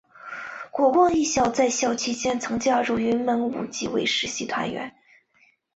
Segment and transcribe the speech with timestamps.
[0.71, 4.95] 国光艺校在学期间曾加入云门舞集为实习团员。